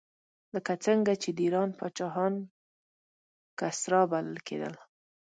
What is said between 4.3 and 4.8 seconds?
کېدل.